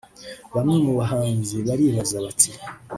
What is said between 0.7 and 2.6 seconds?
mu bahanzi baribaza bati